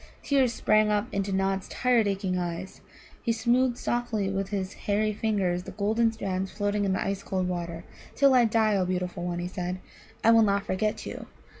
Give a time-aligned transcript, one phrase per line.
[0.23, 2.81] Tears sprang up into Nod's tired, aching eyes.
[3.21, 7.47] He smoothed softly with his hairy fingers the golden strands floating in the ice cold
[7.47, 7.83] water.
[8.15, 9.77] "Till I die, O beautiful one," he said,
[10.23, 11.27] "I will not forget you.